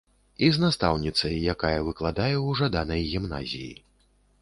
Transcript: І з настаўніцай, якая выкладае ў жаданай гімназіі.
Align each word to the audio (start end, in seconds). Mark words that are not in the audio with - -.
І 0.45 0.47
з 0.55 0.63
настаўніцай, 0.63 1.35
якая 1.55 1.79
выкладае 1.91 2.33
ў 2.47 2.65
жаданай 2.65 3.01
гімназіі. 3.15 3.73